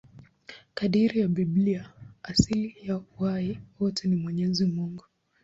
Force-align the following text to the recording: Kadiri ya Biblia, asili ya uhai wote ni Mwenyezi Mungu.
Kadiri 0.73 1.19
ya 1.19 1.27
Biblia, 1.27 1.91
asili 2.23 2.75
ya 2.83 2.97
uhai 3.19 3.59
wote 3.79 4.07
ni 4.07 4.15
Mwenyezi 4.15 4.65
Mungu. 4.65 5.03